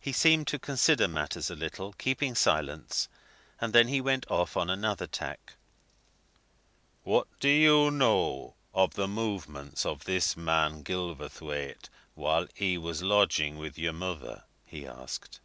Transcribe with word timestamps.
He 0.00 0.12
seemed 0.12 0.46
to 0.48 0.58
consider 0.58 1.06
matters 1.06 1.50
a 1.50 1.54
little, 1.54 1.92
keeping 1.92 2.34
silence, 2.34 3.10
and 3.60 3.74
then 3.74 3.88
he 3.88 4.00
went 4.00 4.24
off 4.30 4.56
on 4.56 4.70
another 4.70 5.06
tack. 5.06 5.56
"What 7.02 7.26
do 7.38 7.50
you 7.50 7.90
know 7.90 8.54
of 8.72 8.94
the 8.94 9.06
movements 9.06 9.84
of 9.84 10.04
this 10.04 10.38
man 10.38 10.82
Gilverthwaite 10.82 11.90
while 12.14 12.46
he 12.54 12.78
was 12.78 13.02
lodging 13.02 13.58
with 13.58 13.76
your 13.78 13.92
mother?" 13.92 14.44
he 14.64 14.86
asked. 14.86 15.38